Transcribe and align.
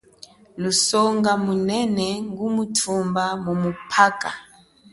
Lusonga 0.61 1.31
munene 1.45 2.07
ngumuthumba 2.29 3.25
mumuphaka. 3.43 4.29